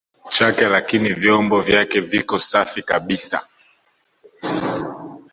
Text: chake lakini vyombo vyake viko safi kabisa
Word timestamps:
chake 0.29 0.65
lakini 0.65 1.09
vyombo 1.13 1.61
vyake 1.61 1.99
viko 2.01 2.39
safi 2.39 2.83
kabisa 2.83 3.47